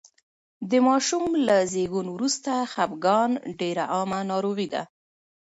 د 0.69 0.71
ماشوم 0.87 1.23
له 1.47 1.57
زېږون 1.71 2.07
وروسته 2.15 2.51
خپګان 2.71 3.31
ډېره 3.59 3.83
عامه 3.93 4.19
ناروغي 4.31 4.67
ده. 4.73 4.83